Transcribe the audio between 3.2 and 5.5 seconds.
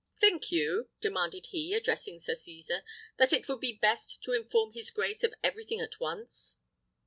it would be best to inform his grace of